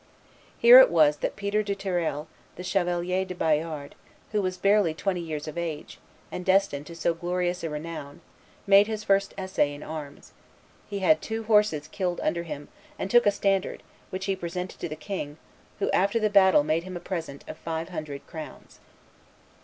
[0.57, 3.93] Here it was that Peter du Terrail, the Chevalier de Bayard,
[4.31, 5.99] who was barely twenty years of age,
[6.31, 8.21] and destined to so glorious a renown,
[8.65, 10.31] made his first essay in arms;
[10.89, 12.67] he had two horses killed under him,
[12.97, 15.37] and took a standard, which he presented to the king,
[15.77, 18.79] who after the battle made him a present of five hundred crowns.